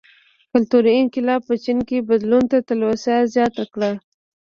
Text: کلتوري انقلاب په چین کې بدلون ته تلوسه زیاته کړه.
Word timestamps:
کلتوري 0.51 0.91
انقلاب 0.97 1.41
په 1.47 1.55
چین 1.63 1.79
کې 1.87 2.05
بدلون 2.09 2.43
ته 2.51 2.57
تلوسه 2.67 3.15
زیاته 3.33 3.63
کړه. 3.73 3.91